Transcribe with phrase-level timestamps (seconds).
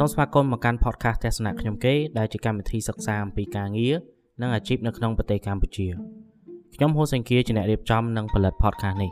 [0.00, 3.94] សូមស្វាគមន៍មកកាន់ podcast ទស្សនៈខ្ញុំគេដែលជាកម្មវិធីសិក្សាអំពីការងារ
[4.40, 5.86] និងអាជីពនៅក្នុងប្រទេសកម្ពុជា
[6.74, 9.10] ខ្ញុំហូសេងគៀជាអ្នករៀបចំនិងផលិត podcast នេះ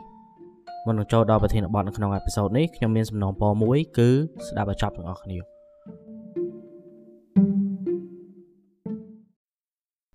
[0.85, 4.09] មុននឹងចូលដល់ប្រធានបទនៅក្នុងអេពីសូតនេះខ្ញុំមានសំណូមពរមួយគឺ
[4.47, 5.37] ស្ដាប់ឲ្យចប់ទាំងអស់គ្នា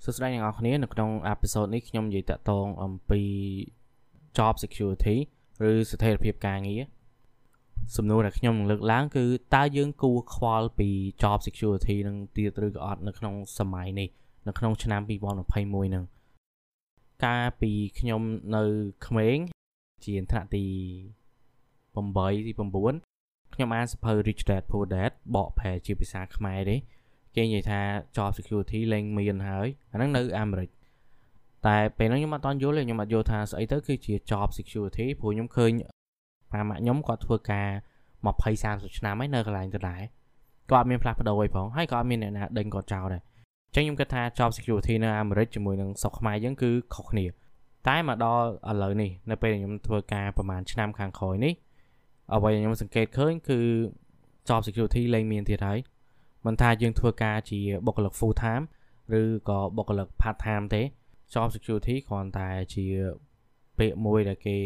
[0.04, 3.22] សួស្តីអ្នកនរគ្នានៅក្នុងអេពីសូតនេះខ្ញុំនិយាយតាក់ទងអំពី
[4.36, 5.16] job security
[5.68, 6.82] ឬស្ថិរភាពការងារ
[7.96, 10.88] សំណួរដែលខ្ញុំនឹងលើកឡើងគឺតើយើងគួរខ្វល់ពី
[11.22, 14.08] job security នឹងទៀតឬក៏អត់នៅក្នុងសម័យនេះ
[14.48, 16.04] នៅក្នុងឆ្នាំ2021ហ្នឹង
[17.24, 18.22] កាលពីខ្ញុំ
[18.57, 18.64] នៅ
[19.07, 19.38] ក្មេង
[20.04, 20.64] ជាថ្នាក់ទី
[21.94, 26.76] 8ទី9ខ្ញុំអានសភៅ Rich Dad Poor Dad បកប្រែជាភាសាខ្មែរទេ
[27.36, 27.80] គេនិយាយថា
[28.16, 30.71] job security លែងមានហើយអាហ្នឹងនៅអាមេរិក
[31.66, 35.72] តែពេលហ្នឹងខ្ញុំអត់តន់យល់ទេខ្ញុំអត់យល់ថាស្អីទៅគឺជា job security ព្រោះខ្ញុំឃើញ
[36.52, 37.69] ប៉ាម៉ាក់ខ្ញុំគាត់ធ្វើការ
[38.27, 40.02] 20 30ឆ្នាំហើយនៅកន្លែងដដែល
[40.70, 43.22] ក៏អត់មានផ្លាស់ប្ដូរអីផងហើយក៏អត់មានអ្នកណាដេញគាត់ចោលដែរ
[43.66, 47.27] អញ្ចឹងខ្ញុំគិតថា job security នៅអាមេរិកជាមួយនឹងស្រុកខ្មែរយើងគឺខុសគ្នា
[47.88, 51.54] តែមកដល់ឥឡូវនេះនៅពេលខ្ញុំធ្វើការប្រហែលឆ្នាំខាងក្រោយនេះ
[52.34, 53.58] អ្វីដែលខ្ញុំសង្កេតឃើញគឺ
[54.48, 55.78] job security លែងមានទៀតហើយ
[56.46, 58.64] មិនថាយើងធ្វើការជាបុគ្គលិក full time
[59.20, 60.82] ឬក៏បុគ្គលិក part time ទេ
[61.34, 62.86] job security គ្រាន់តែជា
[63.78, 64.58] ពាក្យមួយដែលគេ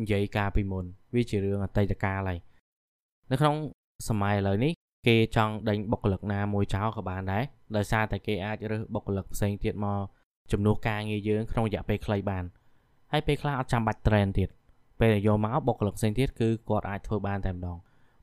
[0.00, 2.38] និយាយការពីមុនវាជារឿងអតីតកាលហើយ
[3.30, 3.56] នៅក្នុង
[4.08, 4.72] សម័យឥឡូវនេះ
[5.06, 7.44] គេចង់ដេញបុគ្គលិកណាមួយចោលក៏បានដែរ
[7.76, 10.00] ដោយសារតែគេអាចរើសបុគ្គលិកផ្សេងទៀតមក
[10.52, 12.44] ជំនួសការងារយើងក្នុងរយៈពេលខ្លីបាន
[13.12, 14.48] ហើយពេលខ្លះអត់ចាំបាច់ train ទៀត
[15.00, 17.78] ពេលដែលយកមកបុគ្គលិកផ្សេងទៀតគឺគាត់អាចធ្វើបានតែម្ដង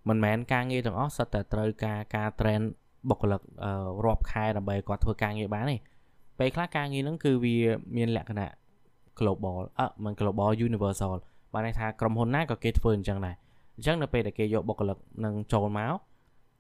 [0.08, 2.62] មិនមែនការងារទាំងអស់សុទ្ធតែត្រូវការការ train
[3.10, 3.42] បុគ្គលិក
[4.06, 5.78] រាប់ខែដើម្បីគាត់ធ្វើការងារបានទេ
[6.40, 7.58] ពេលខ្លះការងារហ្នឹងគឺវា
[7.98, 8.50] មានលក្ខណៈ
[9.20, 11.14] global អឺមិន global universal
[11.54, 13.36] បានន័យថាក្រុមហ៊ុនណាក៏គេធ្វើអញ្ចឹងដែរ
[13.76, 15.94] អញ្ចឹងនៅពេលដែលគេយកបុគ្គលិកនឹងចូលមក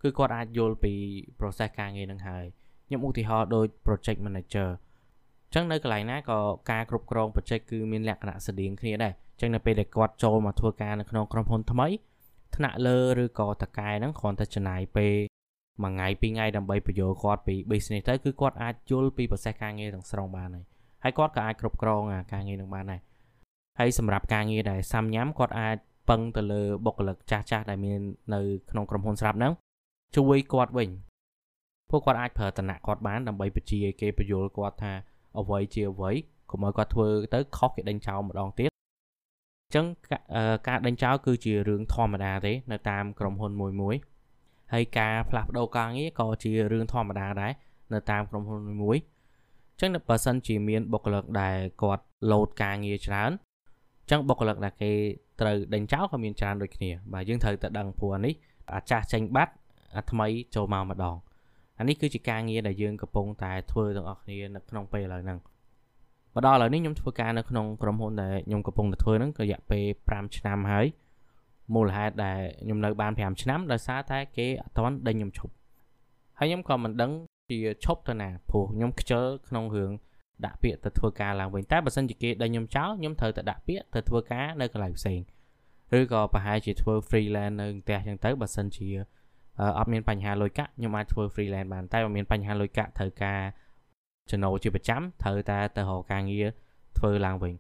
[0.01, 0.93] គឺគាត់អាចយល់ពី
[1.39, 2.45] process ការងារនឹងហើយ
[2.87, 4.69] ខ្ញុំឧទាហរណ៍ដូច project manager
[5.47, 6.39] អញ្ចឹងនៅកន្លែងណាក៏
[6.72, 11.88] ការគ្រប់គ្រង project គឺមានលក្ខណៈស្តៀងគ្នាដែរអញ្ចឹងនៅពេលដែលគាត់ចូលមកធ្វើការនៅក្នុងក្រុមហ៊ុនថ្មី
[12.55, 15.16] ថ្នាក់លើឬក៏តកែហ្នឹងគ្រាន់តែចំណាយពេល
[15.83, 20.66] មួយថ្ងៃពីរថ្ងៃដើម្បីបញ្យល់គាត់ពី business ទៅគឺគាត់អាចយល់ពី process ការងារទាំងស្រុងបានហើយ
[21.03, 22.01] ហើយគាត់ក៏អាចគ្រប់គ្រង
[22.33, 23.01] ការងារនឹងបានដែរ
[23.79, 25.78] ហើយសម្រាប់ការងារដែលសាំញ៉ាំគាត់អាច
[26.09, 28.00] ពឹងទៅលើបុគ្គលិកចាស់ចាស់ដែលមាន
[28.34, 28.41] នៅ
[28.72, 29.53] ក្នុងក្រុមហ៊ុនស្រាប់ហ្នឹង
[30.16, 30.90] ជួយគាត់វិញ
[31.90, 34.94] ពួកគាត់អាចប្រើតំណែងគាត់បានដើម្បីបញ្ជាឲ្យគេបញ្យល់គាត់ថា
[35.40, 36.12] អ្វីជាអ្វី
[36.51, 38.69] កុំឲ្យគាត់ធ្វើទៅខុសគេដេញចោលម្ដងទៀត
[39.66, 39.85] អញ្ចឹង
[40.67, 43.96] ការដេញចោលគឺជារឿងធម្មតាទេនៅតាមក្រុមហ៊ុនមួយមួយ
[44.73, 47.51] ហើយការផ្លាស់ប្ដូរការងារក៏ជារឿងធម្មតាដែរ
[47.94, 48.97] នៅតាមក្រុមហ៊ុនមួយមួយ
[49.72, 53.31] អញ្ចឹងបើសិនជាមានបុគ្គលិកដែលគាត់លោតការងារច្រើន
[54.12, 54.92] ចឹងបុគ្គលិកដែលគេ
[55.42, 58.34] ត្រូវដេញចោលក៏មានច្រើនដូចគ្នាបាទយើងត្រូវតែដឹងព្រោះនេះ
[58.74, 59.53] អាចាស់ចេញបាត់
[59.96, 61.16] អាថ្មីចូលមកម្ដង
[61.80, 65.40] អានេះគឺជាការងារដែលយើងកំពុងតែធ្វើទាំងអស់គ្នានៅក្នុងពេលឥឡូវហ្នឹង
[66.34, 70.86] មកដល់ឥឡូវនេះខ្ញុំធ្វើការនៅក្នុងក្រុមហ៊ុនដែលខ្ញុំកំពុងតែធ្វើហ្នឹងក៏រយៈពេល5ឆ្នាំហើយ
[71.76, 75.53] មូលហេតុដែលខ្ញុំនៅបាន5ឆ្នាំដោយសារតែគេអត់ទាន់ដេញខ្ញុំឈប់
[76.40, 77.12] ហើយខ្ញុំក៏មិនដឹង
[77.50, 79.91] ជាឈប់ទៅណាព្រោះខ្ញុំខ្ជិលក្នុងរឿង
[80.45, 85.19] ដាក់ពាក្យទៅធ្វើការឡើងវិញតែបើសិនជាគេដេញខ្ញុំចោលខ្ញុំត្រូវតែដាក់ពាក្យទៅធ្វើការនៅកន្លែងផ្សេង
[85.97, 88.89] ឬក៏ប្រហែលជាធ្វើ freelance នៅផ្ទះចឹងទៅបើសិនជា
[89.78, 93.41] អត់មានបញ្ហាលុយកាក់ខ្ញុំអាចធ្វើ freelance បានតែបើមានបញ្ហាលុយកាក់ត្រូវការ
[94.31, 96.47] ចំណូលជាប្រចាំត្រូវតែទៅរកការងារ
[96.97, 97.53] ធ្វើឡើងវិញ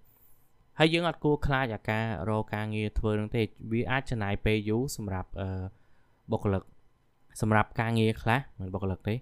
[0.79, 3.41] ហើយយើងអត់គួរខ្លាចអាការរកការងារធ្វើនឹងទេ
[3.71, 5.29] វាអាចចំណាយពេលយូរសម្រាប់
[6.31, 6.63] បុគ្គលិក
[7.41, 9.15] សម្រាប់ការងារខ្លះមិនបុគ្គលិកទេ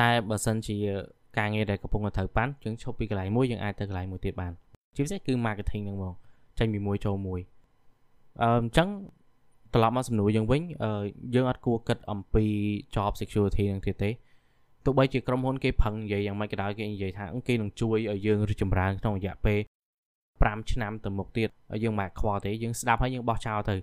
[0.00, 0.76] តែបើសិនជា
[1.38, 4.52] ការងារដែលកំពុងតែត្រូវប៉ាន់យើងឈប់ពីកន្លែងមួយយើងអាចទៅកន្លែងមួយទៀតបាន
[4.94, 6.14] ជាពិសេសគឺ marketing ហ្នឹងហ្មង
[6.58, 7.40] ចេញពីមួយចូលមួយ
[8.42, 8.88] អឺអញ្ចឹង
[9.74, 10.90] ត្រឡប់មកសំណួរយើងវិញអឺ
[11.34, 12.44] យើងអត់គួរគិតអំពី
[12.94, 14.10] job security នឹងទៀតទេ
[14.84, 19.58] ទោះបីជាក្រុមហ៊ុនគេផឹងនិយាយយ៉ាងម៉េចក៏ដោយគេនិយាយថាគេនឹងជួយឲ្យយើងរីកចម្រើនក្នុងរយៈពេល
[20.16, 23.76] 5ឆ្នាំទៅមុខទៀតហើយយើងមិនខ្វល់ទេយើងស្ដាប់ហើយយើងបោះចោលទៅ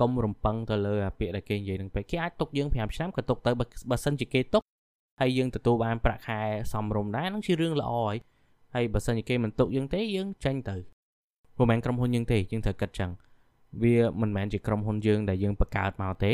[0.00, 3.50] កុំរំពឹងទៅលើអាពាក្យដែលគេនិយាយនឹងពេកគេអាចទុកយើង5ឆ្នាំក៏ទុកទៅ
[3.90, 4.62] បើសិនជាគេទុក
[5.20, 6.40] ហើយយើងទទួលបានប្រាក់ខែ
[6.72, 8.16] សមរម្យដែរនឹងជារឿងល្អហើយ
[8.74, 10.76] ហើយបើសិនជាគេមិនទុកយើងទេយើងចេញទៅ
[11.58, 13.10] មិនមែនក្រុមហ៊ុនយើងទេយើងត្រូវគិតចឹង
[13.82, 16.32] វាមិនមែនជាក្រុមហ៊ុនយើងដែលយើងបង្កើតមកទេ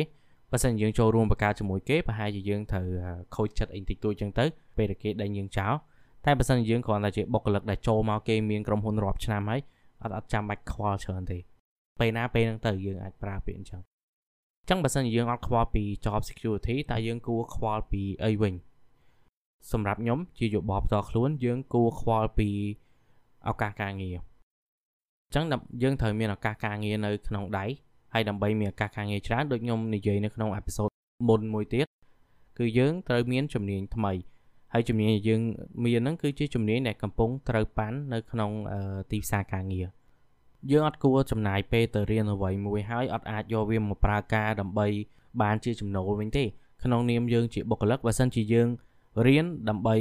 [0.53, 2.87] បើសិនយើងចូលរួមបង្កើតជាមួយគេប្រហែលជាយើងត្រូវ
[3.35, 4.45] ខូចចិត្តអីតិចតួចចឹងទៅ
[4.77, 5.73] ពេលដែលគេដេញយើងចោល
[6.25, 9.61] តែបើសិនជាយើងគ្រាន់តែជាបុគ្គលិកដែលចូលមកគេមានក្រុមហ៊ុនរាប់ឆ្នាំហើយ
[10.03, 11.39] អត់អត់ចាំបាច់ខ្វល់ច្រើនទេ
[12.01, 18.55] ពេលណាពេលហ្នឹងទៅយើងអាចប្រើពាក្យអញ្ចឹងអញ្ចឹងបើសិនជាយើងអត់ខ្វល់ពី job security តើយើងគួរខ្វល់ពីអីវិញ
[19.73, 22.49] សម្រាប់ខ្ញុំជាយោបល់ផ្ទាល់ខ្លួនយើងគួរខ្វល់ពី
[23.49, 25.45] ឱកាសការងារអញ្ចឹង
[25.83, 27.65] យើងត្រូវមានឱកាសការងារនៅក្នុងដៃ
[28.13, 30.91] ហើយដើម្បីមានឱកាសការងារច្រើនដូចខ្ញុំនិយាយនៅក្នុងអេពីសូត
[31.29, 31.87] មុនមួយទៀត
[32.59, 34.13] គឺយើងត្រូវមានជំនាញថ្មី
[34.73, 35.41] ហើយជំនាញដែលយើង
[35.85, 38.51] មានហ្នឹងគឺជាជំនាញដែលកំពុងត្រូវប៉ាន់នៅក្នុង
[39.11, 39.87] ទីផ្សារការងារ
[40.71, 44.87] យើងអត់គួរចំណាយពេលទៅរៀនអ្វីមួយហើយអត់អាចយកវាមកប្រើការដើម្បី
[45.43, 46.45] បានជាចំណូលវិញទេ
[46.85, 48.69] ក្នុងនាមយើងជាបុគ្គលិកបើសិនជាយើង
[49.27, 49.97] រៀនដើម្បី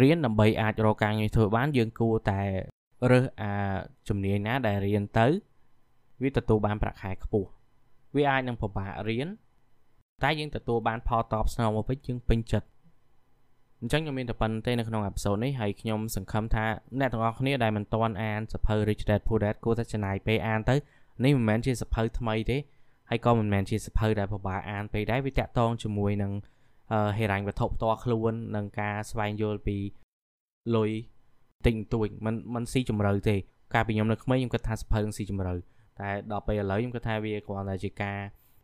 [0.00, 2.40] រៀនដើម្បីអាចរកការងារធ្វើបានយើងគួរតែ
[3.10, 3.52] រើសអា
[4.08, 5.26] ជំនាញណាដែលរៀនទៅ
[6.22, 7.48] វាទទួលបានប្រាក់ខែខ្ពស់
[8.16, 9.28] វាអាចនឹងពិបាករៀន
[10.22, 12.68] តែយើងទទួលបានផលតបស្នងមកវិញយើងពេញចិត្ត
[13.80, 16.64] អញ្ចឹងខ្ញុំមានតែប៉ុណ្្នឹងទេនៅក្នុងអេពីសូតនេះហើយខ្ញុំសង្ឃឹមថា
[16.98, 20.76] អ្នកទាំងអស់គ្នាដែលមិនទាន់អានសភៅ Rich Dad Poor Dad គួរតែចំណាយពេលអានទៅ
[21.24, 22.58] នេះមិនមែនជាសភៅថ្មីទេ
[23.10, 26.32] ហើយក៏មិនមែនជាសភៅដែលពិបាកអានពេកដែរវាតាក់ទងជាមួយនឹង
[27.17, 29.77] ហេរញ្ញវត្ថុផ្ទាល់ខ្លួននិងការស្វែងយល់ពី
[30.75, 30.91] លុយ
[31.67, 33.35] តិចតួចมันมันស៊ីជម្រៅទេ
[33.73, 35.53] កាលពីខ្ញុំនៅក្មេងខ្ញុំគិតថាសភៅនឹងស៊ីជម្រៅ
[35.99, 38.17] តែដល់ពេលឥឡូវខ្ញុំគិតថាវាគ្រាន់តែជាការ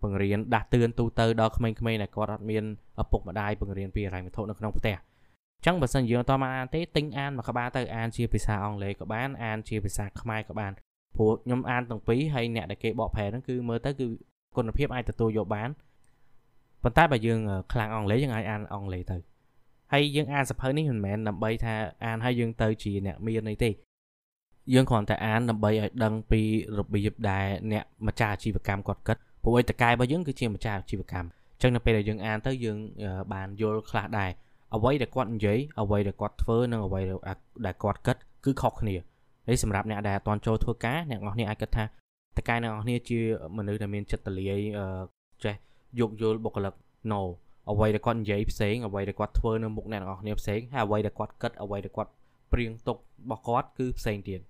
[0.03, 2.63] បង្រៀនដាស់តឿនទូទៅដល់ក្មេងៗដែលគាត់អត់មាន
[3.01, 10.71] ឪពុកម្ដាយបង្រៀនពីហិរញ្ញវត្ថុនៅក្នុងផ្ទះអញ្ចឹងបើសិនយើងអត់បានអានទេទិញអានមួយក្បាលទៅអានជាភាសាអង់គ្លេសក៏បានអានជាភាសាខ្មែរក៏បាន
[11.15, 14.07] ព្រោះខ្ញុំអានទាំងពីរហើយអ្នកដែលគេបកប្រែហ្នឹងគឺមើលទៅគឺ
[14.57, 15.69] គុណភាពអាចទទួលយកបាន
[16.82, 17.40] ប៉ុន្តែបើយើង
[17.72, 19.16] ខ្លាំងអង់គ្លេសយើងអាចអានអង់គ្លេសទៅ
[19.92, 21.74] ហើយយើងអានសភៅនេះមិនមែនដើម្បីថា
[22.04, 23.70] អានហើយយើងទៅជាអ្នកមានអីទេ
[24.74, 26.40] យើងគ្រាន់តែអានដើម្បីឲ្យដឹងពី
[26.78, 32.76] របៀបដែលអ្នកម្ចាស់អាជីវកម្មគាត់គិតព្រោះឯតកែរបស់យើងគឺជាម្ចាស់អាជីវកម្មអញ្ចឹងនៅពេលដែលយើងអានទៅយើង
[33.32, 34.30] បានយល់ខ្លះដែរ
[34.74, 37.00] អ្វីដែលគាត់និយាយអ្វីដែលគាត់ធ្វើនិងអ្វី
[37.66, 38.94] ដែលគាត់គិតគឺខុសគ្នា
[39.48, 41.84] នេះសម្រាប់អ្នកដែលអត់ទាន់ចូលធ្វើការអ្នកនរគ្នាអាចគិតថា
[42.38, 43.18] តកែអ្នកនរគ្នាជា
[43.56, 44.60] មនុស្សដែលមានចិត្តទលាយ
[45.44, 45.54] ចេះ
[45.98, 46.74] យោគយល់បុគ្គលិក
[47.12, 47.20] no
[47.70, 52.10] អ្វីដែលគាត់និយាយផ្សេងអ្វីដែលគាត់ធ្វើនៅមុខអ្នកនរគ្នាផ្សេងហើយអ្វីដែលគាត់គិតអ្វីដែលគាត់
[52.52, 53.00] ព្រៀងទុករ
[53.30, 54.40] បស់គាត់គឺផ្សេងទៀត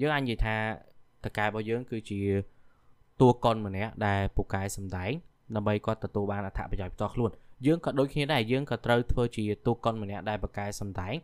[0.00, 0.56] យើងអាចនិយាយថា
[1.24, 2.20] តកែរបស់យើង គឺជា
[3.20, 5.12] តួកុនម្នាក់ដែលពូកែសំដែង
[5.56, 7.30] ដើម្បីគាត់ទទួលបានអត្ថប្រយោជន៍ផ្ទាល់ខ្លួន
[7.66, 11.14] យើងក៏ដូចគ្នាដែរយើងក៏ត្រូវធ្វើជាតួកុនម្នាក់ដែលបកកែសំដែង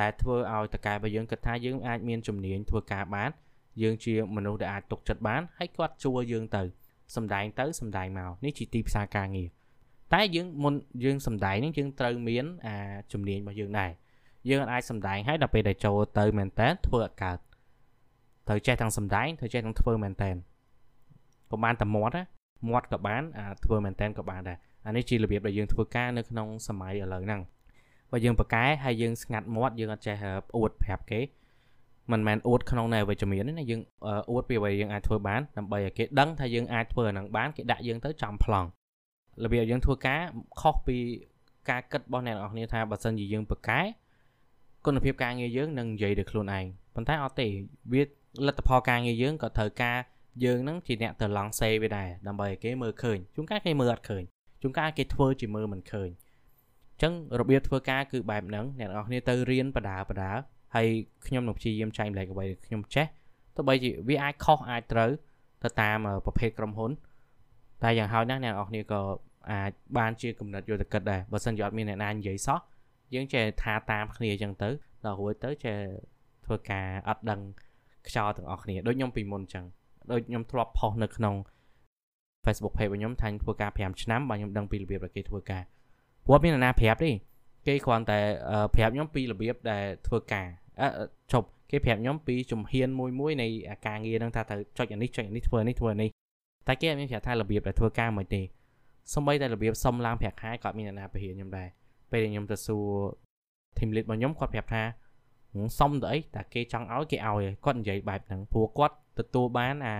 [0.00, 3.30] ដែលធ្វើឲ្យតកែរបស់យើងគិតថាយើងអាចមានជំនាញធ្វើការបាន
[3.82, 6.62] យើងជាមនុស្សដែលអាចទុកចិត្តបានហើយគាត់ជួយើងទៅ
[7.14, 9.48] សំដែងទៅសំដែងមកនេះជាទីផ្សារការងារ
[10.14, 10.74] តែយើងមុន
[11.04, 12.76] យើងសំដែងនេះយើងត្រូវមានអា
[13.12, 13.90] ជំនាញរបស់យើងដែរ
[14.50, 17.38] យើងអាចសំដែងហើយដល់ពេលដែលចូលទៅមែនតើធ្វើអត់កើត
[18.48, 20.30] ត្រូវចេះទាំងសំដែងត្រូវចេះទាំងធ្វើមែនតើ
[21.50, 22.24] កុំបានតែមាត់ណា
[22.68, 27.40] មាត់ក៏បានអាធ្វើមែនតើក៏បានដែរអានេះជារបៀបដែលយើងធ្វើការនៅក្នុងសម័យឥឡូវហ្នឹង
[28.12, 30.16] បើយើងប្រកែហើយយើងស្ងាត់មាត់យើងអត់ចេះ
[30.56, 31.20] អួតប្រាប់គេ
[32.12, 33.80] មិនមែនអួតក្នុងនៃវិជ្ជមានទេណាយើង
[34.30, 38.68] អួតពីអ្វីយើងអាចធ្វើបានដើម្បីឲ្យគេដឹងថាយើងអាចធ្វើអានឹងបានគេដាក់យើងទៅចំប្លង់
[39.44, 40.20] របៀបយើងធ្វើការ
[40.60, 40.96] ខុសពី
[41.70, 43.80] ការគិតរបស់អ្នកនរគ្នាថាបើសិនជាយើងប្រកែ
[44.86, 46.64] គុណភាពការងារយើងនឹងនិយាយដោយខ្លួនឯង
[46.94, 47.48] ប៉ុន្តែអត់ទេ
[47.92, 48.02] វា
[48.46, 49.98] លទ្ធផលការងារយើងក៏ត្រូវការ
[50.44, 54.22] យើងនឹងជាអ្នកទៅឡង់សេវាដែរដើម្បីឲ្យគេមើលឃើញជួនកាលគេមើលអត់ឃើញ
[54.62, 56.08] ជួនកាលគេធ្វើជាមើលមិនឃើញ
[56.92, 60.32] អញ្ចឹងរបៀបធ្វើការគឺបែបហ្នឹងអ្នកនរគ្នាទៅរៀនបដាបដា
[60.76, 60.86] ហើយ
[61.26, 63.06] ខ្ញុំនឹងព្យាយាមចែកម្លែកអ្វីដែលខ្ញុំចេះ
[63.56, 65.10] ទោះបីជាវាអាចខុសអាចត្រូវ
[65.62, 66.90] ទៅតាមប្រភេទក្រុមហ៊ុន
[67.82, 69.00] តែយ៉ាងហោចណាស់អ្នកនរគ្នាក៏
[69.50, 72.58] អាចបានជាគំនិតយកទៅគិតដែរបើសិនជាអត់មានអ្នកណានិយាយសោះ
[73.14, 74.68] យើងចេះថាតាមគ្នាអញ្ចឹងទៅ
[75.04, 75.76] ដល់រួចទៅចេះ
[76.44, 77.40] ធ្វើការអត់ដឹង
[78.08, 79.64] ខ្យល់ទាំងអស់គ្នាដូចខ្ញុំពីមុនអញ្ចឹង
[80.12, 81.34] ដូចខ្ញុំធ្លាប់ផុសនៅក្នុង
[82.44, 85.62] Facebook page របស់ខ្ញុំថាខ្ញុំធ្វើការ5ឆ្នាំបាទខ្ញុំដឹងពីរបៀបដែលគេធ្វើការ
[86.26, 87.10] ព្រោះមានអ្នកណាប្រាប់ទេ
[87.66, 88.18] គេគ្រាន់តែ
[88.74, 90.65] ប្រាប់ខ្ញុំពីរបៀបដែលធ្វើការអឺ
[91.32, 93.46] ជប់គេប្រាប់ខ្ញុំពីជំហានមួយមួយនៃ
[93.86, 96.08] ការងារហ្នឹងថាត្រូវចុចអានេះចុចអានេះធ្វើនេះធ្វើនេះ
[96.66, 98.42] តែគេអត់មានប្រាប់ថារបៀបដែលធ្វើការមិនទេ
[99.14, 101.68] សម្បីតែរបៀបសុំឡើងប្រាក់ខែក៏មានអ្នកណាបរិញ្ញាខ្ញុំដែរ
[102.10, 102.86] ពេលខ្ញុំទៅសួរ
[103.76, 104.82] team lead របស់ខ្ញុំគាត់ប្រាប់ថា
[105.78, 109.96] សុំទៅអីតែគេចង់ឲ្យគេឲ្យគាត់និយាយបែបហ្នឹងព្រោះគាត់ទទួលបានអា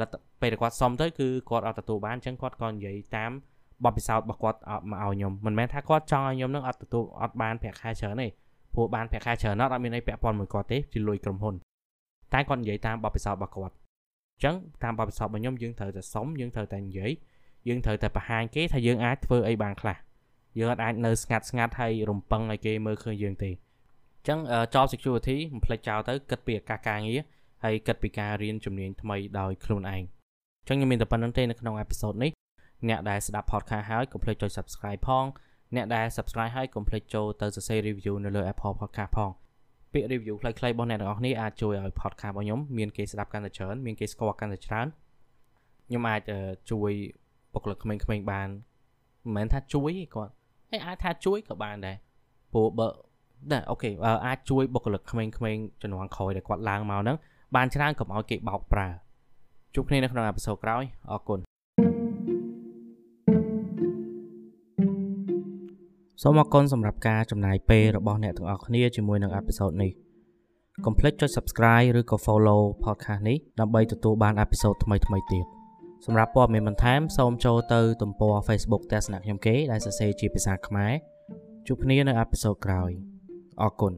[0.00, 3.30] លទ្ធពេលដែលគាត់សុំទៅគឺគាត់អត់ទទួលបានអញ្ចឹងគាត់ក៏និយាយតាម
[3.84, 4.58] បទពិសោធន៍របស់គាត់
[4.90, 8.28] មកឲ្យខ្ញុំមិនមែនថាគាត់ចង់ឲ្យខ្ញុំនឹងអត់ទទួលអត់បានប្រាក់ខែច្រើនទេ
[8.74, 11.54] ព្រោះបានប្រាក់ខែច្រើនអត់មានអីពាក់ព័ន្ធមួយគាត់ទេជាលុយក្រុមហ៊ុន
[12.32, 17.10] តែគាត់និយាយតាមបទពិសោធន៍របស់គាត់អញ្ចឹងតាមបទពិសោធន៍របស់ខ្ញុំយើងត្រូវតែសុំយើងត្រូវតែនិយាយ
[17.68, 19.96] យើងត្រូវតែបង្ហាញគេថាយើងអាចធ្វើអីបានខ្លះ
[20.58, 24.38] យើងអាចនៅស្ងាត់ស្ងាត់ហើយរំពឹងឲ្យគេមើលឃើញយើងទេអញ្ចឹង
[24.74, 27.20] job security មិនភ្លេចចោលទៅគិតពីឱកាសការងារ
[27.64, 32.30] ហើយគិតពីការរៀនជំនាញថ្មីដោយខ្លួនឯងអញ្ចឹងខ្ញុំមានតែប៉ុណ្្នឹងទេនៅក្នុងអេពីសូតនេះ
[32.88, 35.24] អ្នកដែលស្ដាប់ podcast ហើយកុំភ្លេចចុច subscribe ផង
[35.76, 39.30] អ្នកដែល subscribe ហើយកុំភ្លេចចូលទៅសរសេរ review នៅលើ Apple Podcast ផង
[39.92, 44.86] ពាក្យ review ខ្លីៗរបស់អ្នកទាំងអស់គ្នាអាចជួយឲ្យ podcast របស់ខ្ញុំមានគេស្ដាប់កាន់តែច្រើនមានគេស្គាល់កាន់តែច្រើន
[45.86, 46.20] ខ្ញុំអាច
[46.70, 46.92] ជួយ
[47.54, 48.48] បុគ្គលិកក្មេងៗបាន
[49.24, 50.32] មិនមែនថាជួយទេគាត់
[50.70, 51.96] ហើយអាចថាជួយក៏បានដែរ
[52.52, 52.88] ព្រោះបើ
[53.52, 53.90] ដែរអូខេ
[54.26, 55.32] អាចជួយបុគ្គលិកក្មេងៗ
[55.82, 57.16] ជំនាន់ក្រោយដែលគាត់ឡើងមកហ្នឹង
[57.56, 58.88] បានច្រើនកុំឲ្យគេបោកប្រើ
[59.74, 61.40] ជួបគ្នានៅក្នុងអេពីសូតក្រោយអរគុណ
[66.26, 69.90] សូមអរគុណសម្រាប់ការចំណាយពេលរបស់អ្នកទាំងអស់គ្នាជាមួយនឹងអេពីសូតនេះ
[70.84, 75.46] កុំភ្លេចចុច Subscribe ឬក៏ Follow podcast នេះដើម្បីទទួលបានអេពីសូតថ្មីៗទៀត
[76.06, 80.92] សម្រាប់ព័ត៌មានបន្ថែមសូមចូលទៅទំព័រ Facebook ទស្សនៈខ្ញុំគេដែលសរសេរជាភាសាខ្មែរ
[81.66, 82.90] ជួបគ្នានៅអេពីសូតក្រោយ
[83.62, 83.92] អរគុណ